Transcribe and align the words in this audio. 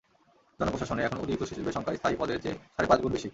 জনপ্রশাসনে 0.59 1.01
এখন 1.03 1.17
অতিরিক্ত 1.17 1.43
সচিবের 1.43 1.75
সংখ্যা 1.75 1.93
স্থায়ী 1.95 2.15
পদের 2.19 2.41
চেয়ে 2.43 2.57
সাড়ে 2.75 2.89
পাঁচ 2.89 2.99
গুণ 3.01 3.11
বেশি। 3.11 3.29